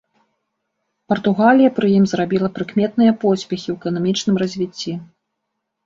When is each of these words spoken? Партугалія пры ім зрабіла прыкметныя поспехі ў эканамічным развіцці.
Партугалія 1.13 1.69
пры 1.77 1.87
ім 1.99 2.09
зрабіла 2.15 2.47
прыкметныя 2.57 3.11
поспехі 3.27 3.63
ў 3.71 3.75
эканамічным 3.79 4.35
развіцці. 4.45 4.93